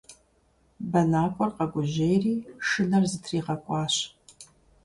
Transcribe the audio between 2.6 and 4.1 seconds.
шынэр зытригъэкӏуащ.